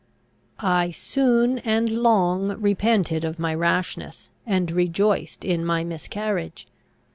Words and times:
"I 0.59 0.89
soon, 0.89 1.59
and 1.59 1.87
long, 1.87 2.59
repented 2.59 3.23
of 3.23 3.37
my 3.37 3.53
rashness, 3.53 4.31
and 4.47 4.71
rejoiced 4.71 5.45
in 5.45 5.63
my 5.63 5.83
miscarriage. 5.83 6.65